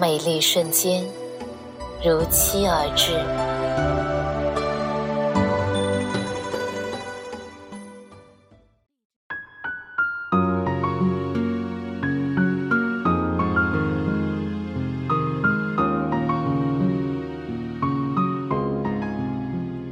[0.00, 1.04] 美丽瞬间
[2.02, 3.12] 如期而至。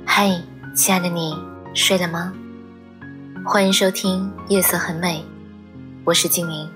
[0.07, 0.31] 嗨，
[0.75, 1.37] 亲爱的你，
[1.75, 2.33] 睡了吗？
[3.45, 5.19] 欢迎收听《夜色很美》，
[6.05, 6.67] 我是静宁。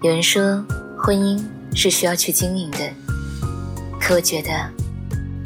[0.00, 0.64] 有人说，
[0.98, 1.42] 婚姻
[1.74, 2.78] 是需要去经营的，
[4.00, 4.50] 可我觉得，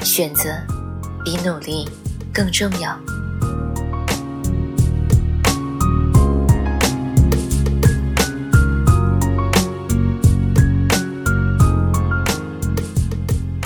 [0.04, 0.50] 选择
[1.24, 1.88] 比努力
[2.32, 2.98] 更重要。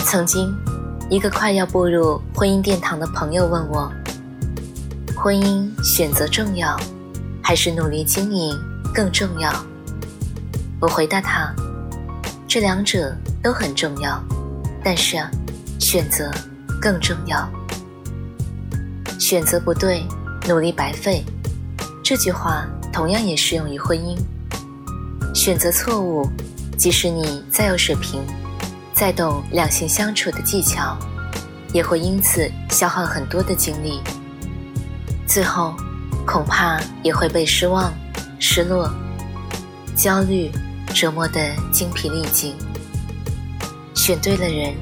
[0.04, 0.54] 曾经。
[1.08, 3.88] 一个快要步入婚姻殿堂的朋友问我
[5.14, 6.76] ：“婚姻选择重要，
[7.40, 8.58] 还是努力经营
[8.92, 9.52] 更重要？”
[10.82, 11.54] 我回答他
[12.56, 14.18] ：“这两者都很重要，
[14.82, 15.30] 但是啊，
[15.78, 16.30] 选择
[16.80, 17.46] 更重要。
[19.20, 20.02] 选择不对，
[20.48, 21.22] 努力白费。”
[22.02, 24.16] 这句话同样也适用于婚姻。
[25.34, 26.26] 选择错误，
[26.78, 28.22] 即使你再有水平。
[28.94, 30.96] 再懂两性相处的技巧，
[31.74, 34.00] 也会因此消耗很多的精力，
[35.26, 35.74] 最后
[36.26, 37.92] 恐怕也会被失望、
[38.40, 38.90] 失落、
[39.94, 40.50] 焦虑
[40.96, 42.54] 折磨得精疲力尽。
[43.94, 44.74] 选对了人，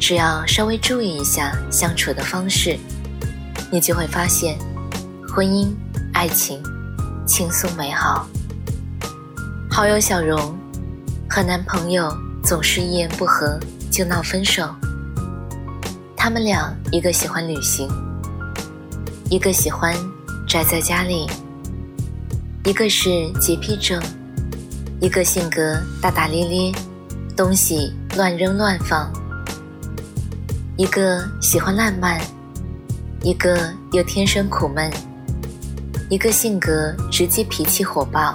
[0.00, 2.76] 只要稍微注意一下相处的方式，
[3.70, 4.58] 你就会发现，
[5.28, 5.72] 婚姻、
[6.12, 6.60] 爱情
[7.24, 8.26] 轻松美好。
[9.70, 10.58] 好友小荣
[11.30, 12.12] 和男朋友。
[12.46, 13.58] 总是一言不合
[13.90, 14.72] 就闹分手。
[16.16, 17.88] 他们俩一个喜欢旅行，
[19.28, 19.92] 一个喜欢
[20.46, 21.26] 宅在家里；
[22.62, 24.00] 一个是洁癖症，
[24.98, 26.72] 一个性格大大咧咧，
[27.36, 29.12] 东西乱扔乱放；
[30.76, 32.18] 一个喜欢浪漫，
[33.22, 34.90] 一个又天生苦闷；
[36.08, 38.32] 一个性格直接脾气火爆，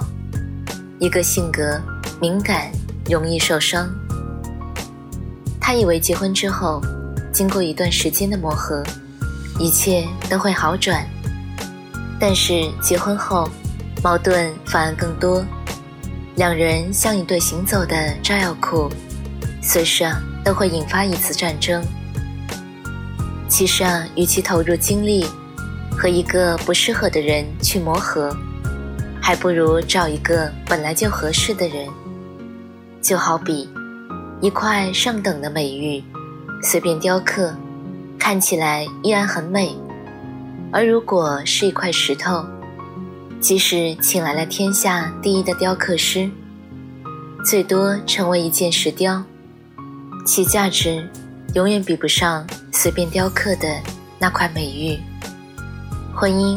[1.00, 1.80] 一个性格
[2.20, 2.70] 敏感
[3.10, 3.92] 容易受伤。
[5.60, 6.80] 他以为结婚之后，
[7.32, 8.84] 经过一段时间的磨合，
[9.58, 11.04] 一切都会好转。
[12.20, 13.48] 但是结婚后，
[14.00, 15.44] 矛盾反而更多，
[16.36, 18.90] 两人像一对行走的炸药库，
[19.62, 21.84] 随时啊都会引发一次战争。
[23.48, 25.26] 其实啊，与其投入精力
[25.90, 28.34] 和一个不适合的人去磨合，
[29.20, 31.86] 还不如找一个本来就合适的人。
[33.02, 33.68] 就好比。
[34.40, 36.02] 一块上等的美玉，
[36.64, 37.54] 随便雕刻，
[38.18, 39.76] 看起来依然很美；
[40.72, 42.44] 而如果是一块石头，
[43.42, 46.30] 即使请来了天下第一的雕刻师，
[47.44, 49.22] 最多成为一件石雕，
[50.24, 51.10] 其价值
[51.54, 53.68] 永远比不上随便雕刻的
[54.20, 54.96] 那块美玉。
[56.14, 56.56] 婚姻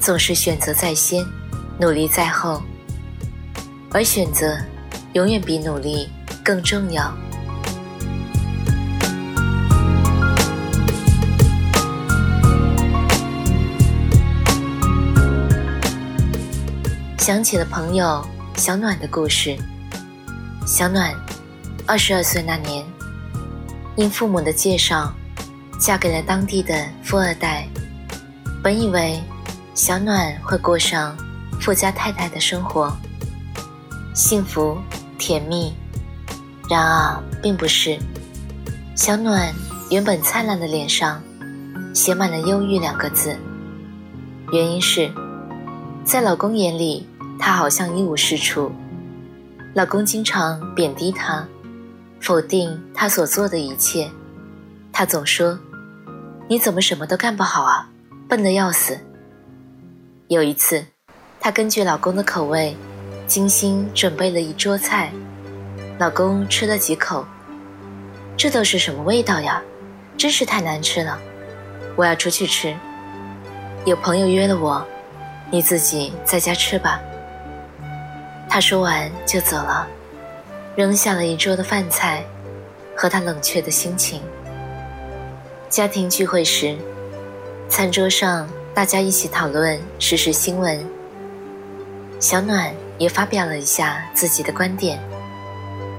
[0.00, 1.26] 总是选择在先，
[1.80, 2.62] 努力在后，
[3.90, 4.56] 而选择
[5.14, 6.08] 永远比努力。
[6.42, 7.12] 更重要。
[17.30, 18.20] 想起了朋友
[18.56, 19.56] 小暖的故事。
[20.66, 21.14] 小暖
[21.86, 22.84] 二十二岁那年，
[23.94, 25.14] 因父母的介绍，
[25.78, 27.68] 嫁给了当地的富二代。
[28.64, 29.22] 本以为
[29.76, 31.16] 小暖会过上
[31.60, 32.92] 富家太太的生活，
[34.12, 34.76] 幸福
[35.16, 35.72] 甜蜜。
[36.68, 37.96] 然而，并不是。
[38.96, 39.54] 小暖
[39.88, 41.22] 原本灿烂的脸上，
[41.94, 43.38] 写满了“忧郁”两个字。
[44.52, 45.08] 原因是，
[46.04, 47.06] 在老公眼里，
[47.40, 48.70] 她好像一无是处。
[49.74, 51.44] 老公经常贬低她，
[52.20, 54.08] 否定她所做的一切。
[54.92, 55.58] 她总说
[56.46, 57.88] ：“你怎么什么都干不好啊？
[58.28, 58.98] 笨得要死。”
[60.28, 60.84] 有一次，
[61.40, 62.76] 她根据老公的口味，
[63.26, 65.10] 精心准备了一桌菜。
[65.98, 67.24] 老公吃了几口，
[68.36, 69.62] 这都是什么味道呀？
[70.16, 71.18] 真是太难吃了！
[71.96, 72.76] 我要出去吃。
[73.86, 74.86] 有朋友约了我，
[75.50, 77.00] 你自己在家吃吧。
[78.50, 79.86] 他说完就走了。
[80.76, 82.24] 扔下了一桌的饭菜
[82.96, 84.20] 和他冷却的心情。
[85.68, 86.76] 家庭聚会时，
[87.68, 90.84] 餐桌上大家一起讨论时事新闻，
[92.18, 94.98] 小暖也发表了一下自己的观点。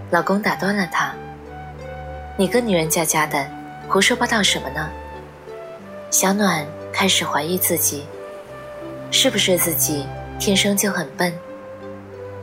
[0.10, 1.14] 老公打断了她
[2.38, 3.46] ：“你个女人家家的，
[3.88, 4.90] 胡说八道什么呢？”
[6.10, 8.06] 小暖开始怀疑自己，
[9.12, 10.06] 是不是自己
[10.40, 11.32] 天生就很笨？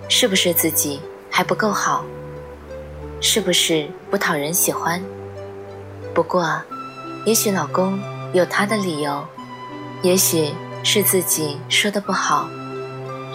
[0.09, 1.01] 是不是自己
[1.31, 2.05] 还不够好？
[3.21, 5.03] 是不是不讨人喜欢？
[6.15, 6.63] 不过，
[7.25, 7.99] 也许老公
[8.33, 9.25] 有他的理由，
[10.03, 10.53] 也许
[10.83, 12.49] 是自己说的不好，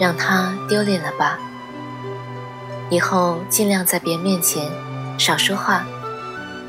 [0.00, 1.38] 让他丢脸了吧。
[2.90, 4.68] 以后尽量在别人面前
[5.16, 5.84] 少说话，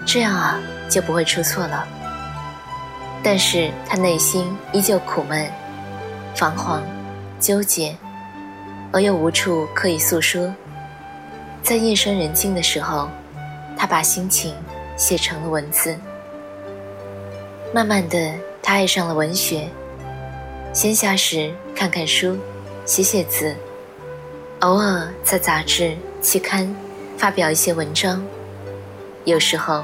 [0.06, 0.60] 这样啊
[0.90, 1.88] 就不会出错了。
[3.24, 5.50] 但是他内心依旧苦闷、
[6.36, 6.84] 彷徨、
[7.40, 7.96] 纠结。
[8.96, 10.56] 而又无处可以诉说，
[11.62, 13.10] 在夜深人静的时候，
[13.78, 14.56] 他把心情
[14.96, 15.98] 写成了文字。
[17.74, 18.34] 慢慢的，
[18.64, 19.68] 他爱上了文学，
[20.72, 22.38] 闲暇时看看书，
[22.86, 23.54] 写写字，
[24.62, 26.74] 偶尔在杂志、期刊
[27.18, 28.26] 发表一些文章。
[29.26, 29.84] 有时候，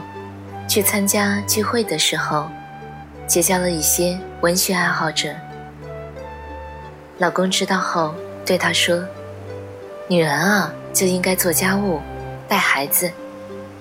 [0.70, 2.48] 去参加聚会的时候，
[3.28, 5.36] 结交了一些文学爱好者。
[7.18, 8.16] 老公知道后。
[8.52, 9.02] 对他说
[10.12, 12.02] ：“女人啊，就应该做家务、
[12.50, 13.10] 带孩子，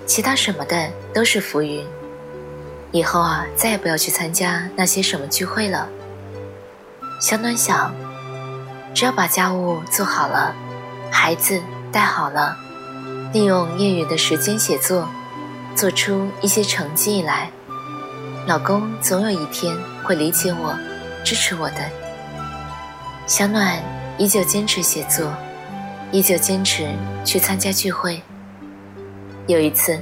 [0.06, 1.84] 其他什么的都是浮云。
[2.92, 5.88] 以后啊，再也不要去参加那些什么聚会了。”
[7.20, 7.92] 小暖想，
[8.94, 10.54] 只要把家务做好了，
[11.10, 12.56] 孩子带好了，
[13.32, 15.08] 利用业余的时间写作，
[15.74, 17.50] 做出一些成绩来，
[18.46, 20.78] 老公总有一天会理解我，
[21.24, 21.78] 支持我的。
[23.26, 23.82] 小暖。
[24.20, 25.32] 依旧坚持写作，
[26.12, 26.86] 依旧坚持
[27.24, 28.20] 去参加聚会。
[29.46, 29.98] 有一次，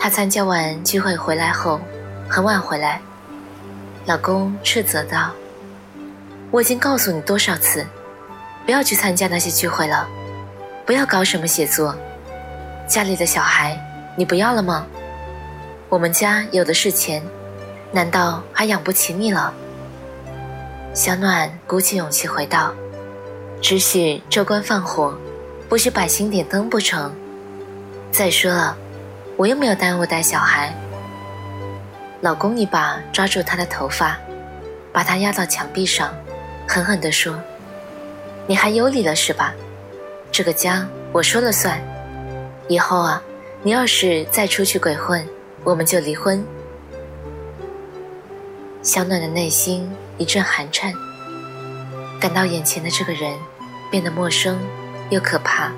[0.00, 1.78] 她参加完聚会回来后，
[2.30, 2.98] 很晚回来，
[4.06, 5.32] 老公斥责道
[6.50, 7.86] ：“我已经告诉你多少次，
[8.64, 10.08] 不要去参加那些聚会了，
[10.86, 11.94] 不要搞什么写作。
[12.88, 13.78] 家里的小孩
[14.16, 14.86] 你不要了吗？
[15.90, 17.22] 我们家有的是钱，
[17.92, 19.52] 难道还养不起你了？”
[20.94, 22.72] 小暖鼓起勇气回道。
[23.62, 25.16] 只许州官放火，
[25.68, 27.12] 不许百姓点灯不成？
[28.10, 28.76] 再说了，
[29.36, 30.74] 我又没有耽误带小孩。
[32.20, 34.18] 老公一把抓住她的头发，
[34.92, 36.12] 把她压到墙壁上，
[36.66, 37.40] 狠狠地说
[38.48, 39.54] ：“你还有理了是吧？
[40.32, 41.80] 这个家我说了算。
[42.66, 43.22] 以后啊，
[43.62, 45.24] 你要是再出去鬼混，
[45.62, 46.44] 我们就离婚。”
[48.82, 49.88] 小暖的内心
[50.18, 50.92] 一阵寒颤，
[52.20, 53.32] 感到眼前的这个人。
[53.92, 54.58] 变得陌生
[55.10, 55.70] 又可怕，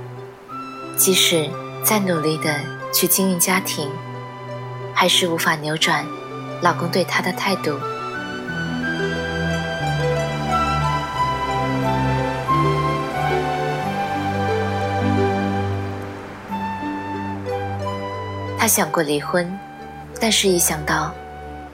[0.96, 1.50] 即使
[1.82, 2.54] 再努力的
[2.92, 3.90] 去经营家庭，
[4.94, 6.06] 还是无法扭转
[6.62, 7.76] 老公对她的态度。
[18.56, 19.58] 她想过离婚，
[20.20, 21.12] 但是一想到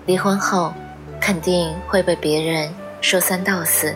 [0.07, 0.73] 离婚后
[1.21, 2.73] 肯定会被别人
[3.03, 3.95] 说三道四，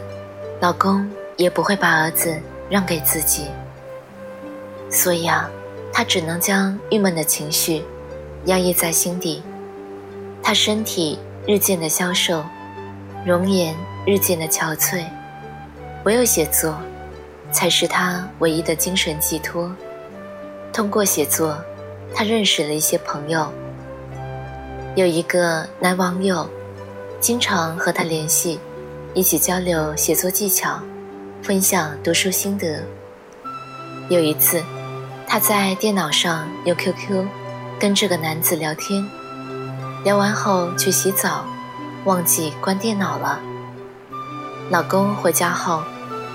[0.61, 1.09] 老公。
[1.37, 2.39] 也不会把儿子
[2.71, 3.47] 让给自己，
[4.91, 5.51] 所以啊，
[5.93, 7.83] 他只能将郁闷的情绪
[8.47, 9.43] 压抑在心底。
[10.43, 12.45] 他身体日渐的消瘦，
[13.27, 13.75] 容颜
[14.07, 15.05] 日渐的憔悴，
[16.05, 16.79] 唯有写作
[17.51, 19.75] 才是他唯一的精神寄托。
[20.73, 21.57] 通过写作，
[22.15, 23.51] 他认识了一些朋友，
[24.95, 26.49] 有一个男网友
[27.21, 28.61] 经常和他联系，
[29.15, 30.79] 一起交流写作技巧。
[31.45, 32.83] 分享读书心得。
[34.09, 34.63] 有一次，
[35.27, 37.27] 她在电脑上用 QQ
[37.79, 39.07] 跟这个男子聊天，
[40.05, 41.45] 聊完后去洗澡，
[42.07, 43.39] 忘记关电脑了。
[44.71, 45.83] 老公回家后，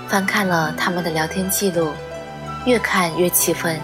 [0.06, 1.88] 翻看了他们的聊天记录，
[2.64, 3.80] 越看越气愤，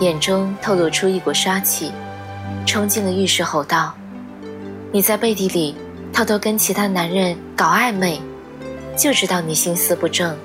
[0.00, 1.90] 眼中透露出一股杀气，
[2.66, 3.94] 冲进了浴室吼道
[4.92, 5.74] ：“你在背地里
[6.12, 8.20] 偷偷跟其他男人搞暧昧，
[8.94, 10.36] 就知道你心思不正。”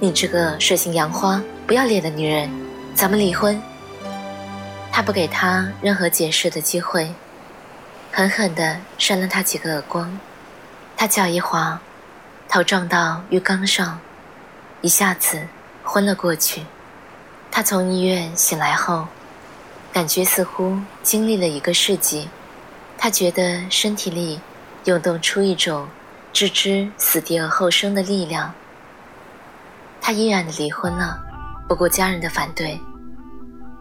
[0.00, 2.50] 你这个水性杨花、不要脸的女人，
[2.94, 3.60] 咱们离婚。
[4.92, 7.14] 他不给他任何解释的机会，
[8.12, 10.18] 狠狠地扇了他几个耳光。
[10.96, 11.80] 他脚一滑，
[12.48, 13.98] 头撞到浴缸上，
[14.82, 15.46] 一下子
[15.84, 16.62] 昏了过去。
[17.50, 19.06] 他从医院醒来后，
[19.92, 22.28] 感觉似乎经历了一个世纪。
[22.98, 24.40] 他觉得身体里
[24.84, 25.88] 涌动出一种
[26.32, 28.52] 置之死地而后生的力量。
[30.06, 31.18] 他依然的离婚了，
[31.66, 32.78] 不顾家人的反对。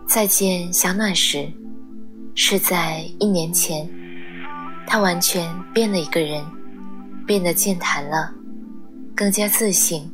[0.07, 1.51] 再见小暖时，
[2.33, 3.85] 是在一年前。
[4.87, 6.41] 他完全变了一个人，
[7.27, 8.31] 变得健谈了，
[9.13, 10.09] 更加自信，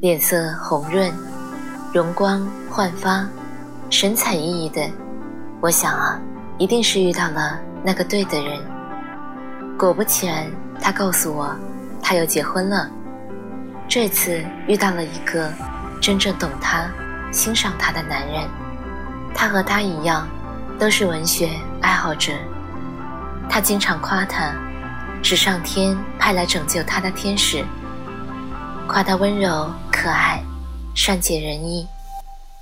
[0.00, 1.12] 脸色红润，
[1.92, 3.28] 容光焕发，
[3.90, 4.88] 神采奕奕的。
[5.60, 6.20] 我想啊，
[6.56, 8.62] 一定是遇到了那个对的人。
[9.76, 10.46] 果不其然，
[10.80, 11.52] 他告诉我，
[12.00, 12.88] 他要结婚了。
[13.88, 15.52] 这次遇到了一个
[16.00, 16.90] 真正懂他、
[17.32, 18.48] 欣赏他的男人。
[19.34, 20.28] 他和他一样，
[20.78, 21.50] 都是文学
[21.80, 22.32] 爱好者。
[23.48, 24.52] 他经常夸他，
[25.22, 27.64] 是上天派来拯救他的天使。
[28.88, 30.42] 夸他温柔可爱、
[30.94, 31.86] 善解人意，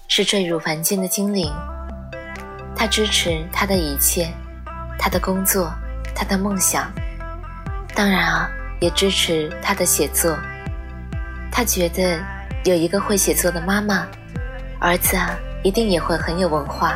[0.08, 1.52] 是坠入凡间的精灵。
[2.76, 4.32] 他支持他的一切，
[4.98, 5.72] 他的工作，
[6.14, 6.90] 他的梦想，
[7.94, 8.48] 当然啊，
[8.80, 10.36] 也支持他的写作。
[11.56, 12.18] 他觉得
[12.64, 14.04] 有一个会写作的妈妈，
[14.80, 15.30] 儿子啊，
[15.62, 16.94] 一定也会很有文化。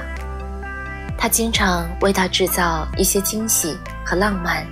[1.16, 4.66] 他经常为他制造一些惊喜和浪漫，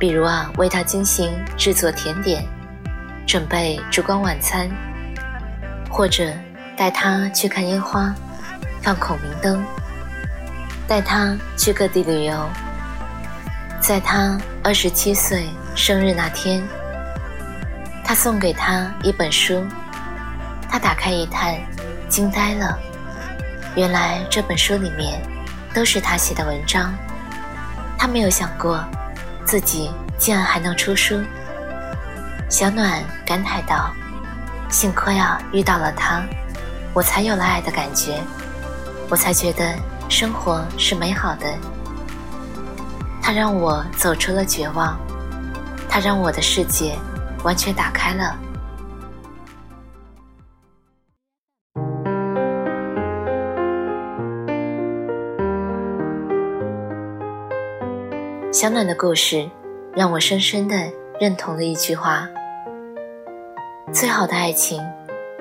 [0.00, 2.44] 比如啊，为他精心制作甜点，
[3.24, 4.68] 准备烛光晚餐，
[5.88, 6.32] 或者
[6.76, 8.12] 带他去看烟花，
[8.82, 9.64] 放孔明灯，
[10.88, 12.50] 带他去各地旅游。
[13.80, 16.60] 在他二十七岁生日那天。
[18.10, 19.64] 他送给他一本书，
[20.68, 21.54] 他打开一看，
[22.08, 22.76] 惊呆了。
[23.76, 25.22] 原来这本书里面
[25.72, 26.92] 都是他写的文章。
[27.96, 28.84] 他没有想过，
[29.44, 31.22] 自己竟然还能出书。
[32.48, 33.94] 小暖感慨道
[34.68, 36.20] ：“幸亏啊，遇到了他，
[36.92, 38.20] 我才有了爱的感觉，
[39.08, 39.72] 我才觉得
[40.08, 41.46] 生活是美好的。
[43.22, 44.98] 他让我走出了绝望，
[45.88, 46.98] 他让我的世界。”
[47.42, 48.36] 完全打开了。
[58.52, 59.48] 小暖的故事
[59.94, 60.76] 让我深深的
[61.20, 62.28] 认同了一句话：
[63.92, 64.82] 最好的爱情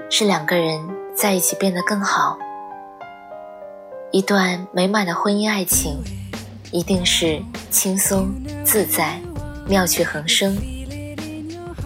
[0.10, 0.80] 是两个人
[1.14, 2.38] 在一起变得更好。
[4.12, 6.02] 一段美满的婚姻爱情，
[6.72, 8.32] 一定是轻松
[8.64, 9.20] 自在、
[9.68, 10.56] 妙趣横生。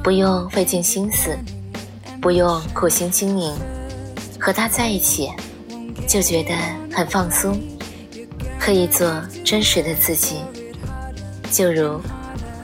[0.03, 1.33] 不用费尽心思，
[2.21, 3.55] 不用苦心经营，
[4.37, 5.31] 和他在一起
[6.05, 6.53] 就觉得
[6.93, 7.57] 很放松，
[8.59, 9.09] 可以做
[9.45, 10.41] 真实的自己。
[11.49, 12.01] 就如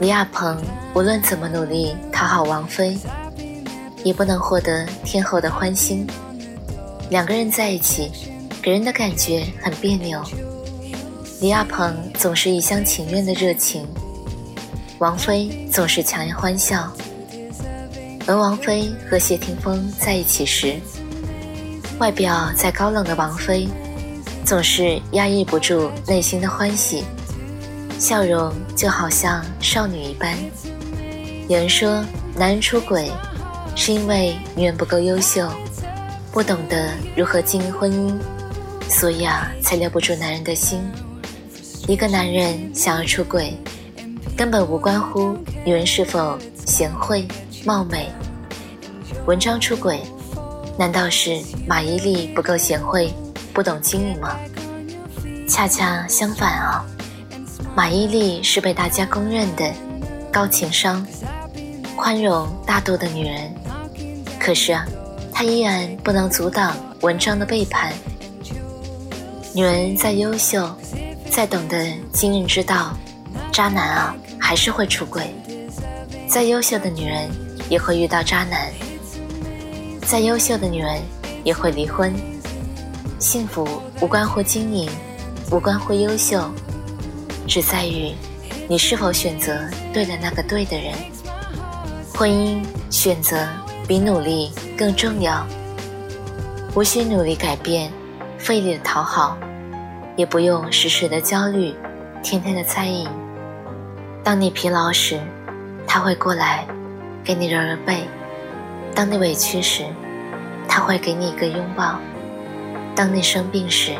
[0.00, 0.60] 李亚鹏，
[0.94, 2.98] 无论怎么努力讨好王菲，
[4.04, 6.06] 也不能获得天后的欢心。
[7.08, 8.10] 两个人在一起，
[8.60, 10.22] 给人的感觉很别扭。
[11.40, 13.86] 李亚鹏总是一厢情愿的热情，
[14.98, 16.92] 王菲总是强颜欢笑。
[18.30, 20.76] 而王菲和谢霆锋在一起时，
[21.98, 23.66] 外表再高冷的王菲，
[24.44, 27.02] 总是压抑不住内心的欢喜，
[27.98, 30.38] 笑容就好像少女一般。
[31.48, 32.04] 有人说，
[32.36, 33.10] 男人出轨，
[33.74, 35.50] 是因为女人不够优秀，
[36.30, 38.16] 不懂得如何经营婚姻，
[38.88, 40.80] 所以啊，才留不住男人的心。
[41.88, 43.58] 一个男人想要出轨，
[44.36, 47.26] 根本无关乎女人是否贤惠。
[47.62, 48.08] 貌美，
[49.26, 50.00] 文章出轨，
[50.78, 53.12] 难道是马伊琍不够贤惠，
[53.52, 54.36] 不懂经营吗？
[55.46, 56.84] 恰恰相反啊，
[57.76, 59.72] 马伊琍是被大家公认的
[60.32, 61.06] 高情商、
[61.96, 63.54] 宽容大度的女人。
[64.38, 64.86] 可是啊，
[65.32, 67.92] 她依然不能阻挡文章的背叛。
[69.54, 70.68] 女人再优秀，
[71.30, 72.96] 再懂得经营之道，
[73.52, 75.32] 渣男啊还是会出轨。
[76.26, 77.30] 再优秀的女人。
[77.68, 78.68] 也会遇到渣男，
[80.10, 81.00] 再优秀的女人
[81.44, 82.12] 也会离婚。
[83.20, 83.64] 幸福
[84.00, 84.90] 无关乎经营，
[85.52, 86.50] 无关乎优秀，
[87.46, 88.12] 只在于
[88.68, 89.56] 你是否选择
[89.92, 90.92] 对了那个对的人。
[92.12, 93.46] 婚姻选择
[93.86, 95.46] 比努力更重要，
[96.74, 97.88] 无需努力改变，
[98.36, 99.38] 费力的讨好，
[100.16, 101.72] 也不用时时的焦虑，
[102.20, 103.06] 天天的猜疑。
[104.24, 105.20] 当你疲劳时，
[105.86, 106.66] 他会过来。
[107.22, 108.02] 给你揉揉背，
[108.94, 109.84] 当你委屈时，
[110.68, 111.98] 他会给你一个拥抱；
[112.94, 113.94] 当你生病时，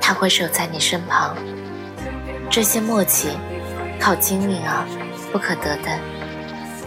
[0.00, 1.34] 他会守在你身旁。
[2.50, 3.30] 这些默契，
[3.98, 4.86] 靠经营啊，
[5.32, 5.98] 不可得的，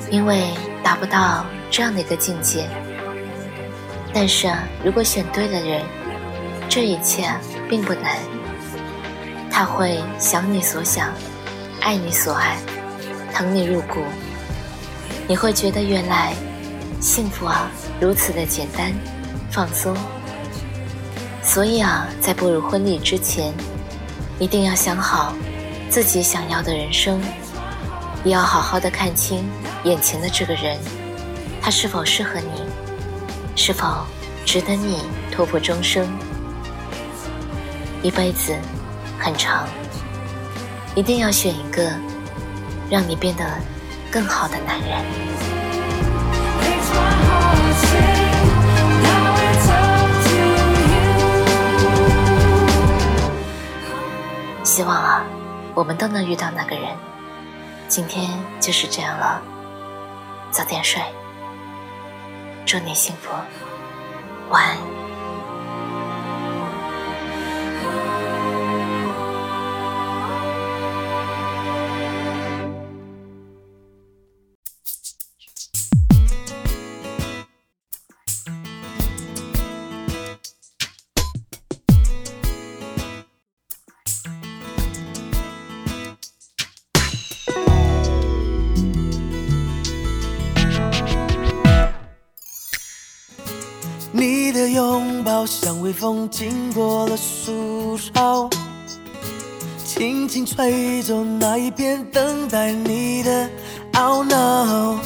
[0.10, 0.50] 因为
[0.84, 2.68] 达不到这样的一个境界。
[4.14, 5.84] 但是啊，如果选对了人，
[6.68, 7.28] 这一切
[7.70, 8.18] 并不难。
[9.52, 11.10] 他会想你所想，
[11.82, 12.58] 爱你所爱，
[13.34, 14.00] 疼你入骨。
[15.28, 16.34] 你会觉得原来
[17.02, 18.94] 幸福啊如此的简单、
[19.50, 19.98] 放松。
[21.44, 23.52] 所以啊，在步入婚礼之前，
[24.38, 25.34] 一定要想好
[25.90, 27.20] 自己想要的人生，
[28.24, 29.44] 也要好好的看清
[29.84, 30.78] 眼前的这个人，
[31.60, 32.62] 他是否适合你，
[33.56, 34.06] 是否
[34.46, 35.00] 值得你
[35.32, 36.08] 托付终生。
[38.04, 38.56] 一辈子
[39.20, 39.68] 很长，
[40.94, 41.92] 一定要选一个
[42.90, 43.44] 让你变得
[44.12, 45.31] 更好的男人。
[54.64, 55.24] 希望啊，
[55.74, 56.86] 我们都能遇到那个人。
[57.88, 59.42] 今天就是这样了，
[60.50, 61.02] 早点睡，
[62.66, 63.30] 祝你幸福，
[64.50, 65.01] 晚安。
[95.46, 98.50] 像微风经过了树梢，
[99.84, 103.50] 轻轻吹走那一片等待你的
[103.94, 105.00] 懊恼。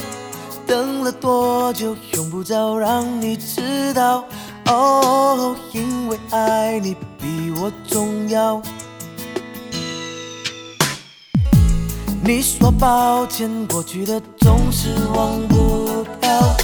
[0.68, 4.26] 等了多久，用不着让你知道。
[4.68, 8.62] 哦，因为爱你比我重要。
[12.24, 16.56] 你说抱歉，过去的总是忘不掉，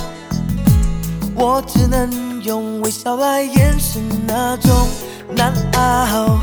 [1.35, 2.30] 我只能。
[2.43, 4.87] 用微笑来掩饰那种
[5.35, 6.39] 难熬，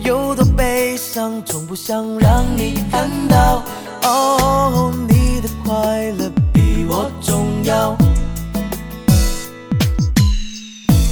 [0.00, 3.62] 有多悲伤，从不想让你看到。
[4.04, 7.94] 哦，你的快乐比我重要。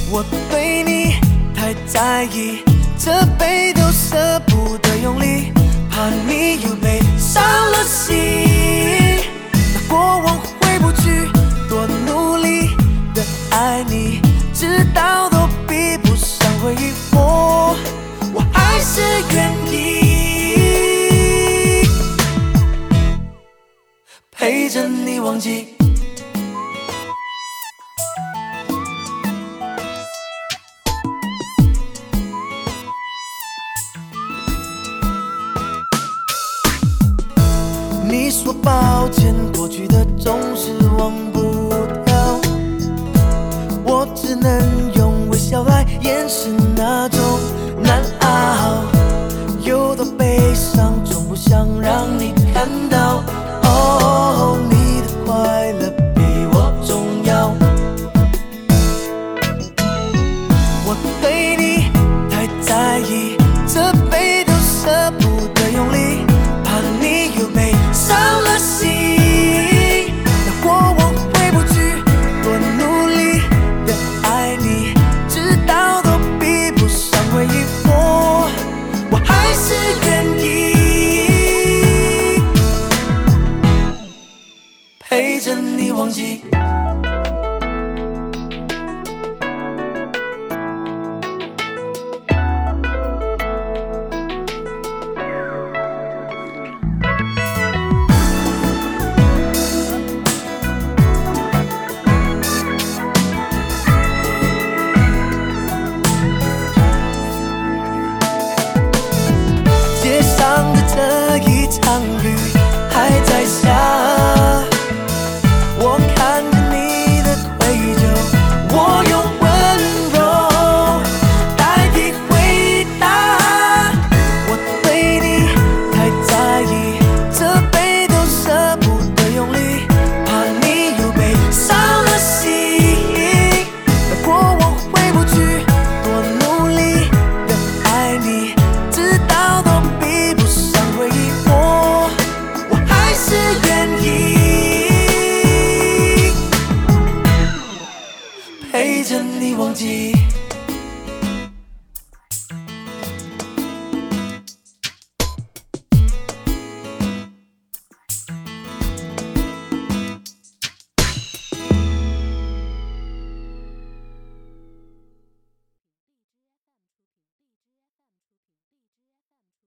[0.09, 1.17] 我对你
[1.55, 2.63] 太在意，
[2.97, 5.51] 这杯都舍不得用力，
[5.91, 8.15] 怕你又被伤了心。
[9.53, 10.36] 那过往
[14.77, 17.75] 知道都比不上回忆，我
[18.31, 19.01] 我还是
[19.33, 21.81] 愿意
[24.31, 25.76] 陪着你忘记。